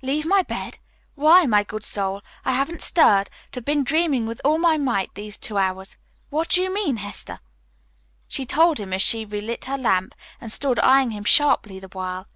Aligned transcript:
"Leave 0.00 0.24
my 0.24 0.44
bed! 0.44 0.78
Why, 1.16 1.44
my 1.44 1.64
good 1.64 1.82
soul, 1.82 2.22
I 2.44 2.52
haven't 2.52 2.82
stirred, 2.82 3.28
but 3.50 3.54
have 3.56 3.64
been 3.64 3.82
dreaming 3.82 4.26
with 4.26 4.40
all 4.44 4.56
my 4.56 4.76
might 4.76 5.12
these 5.16 5.36
two 5.36 5.58
hours. 5.58 5.96
What 6.30 6.50
do 6.50 6.62
you 6.62 6.72
mean, 6.72 6.98
Hester?" 6.98 7.40
She 8.28 8.46
told 8.46 8.78
him 8.78 8.92
as 8.92 9.02
she 9.02 9.24
relit 9.24 9.64
her 9.64 9.76
lamp, 9.76 10.14
and 10.40 10.52
stood 10.52 10.78
eyeing 10.78 11.10
him 11.10 11.24
sharply 11.24 11.80
the 11.80 11.88
while. 11.88 12.28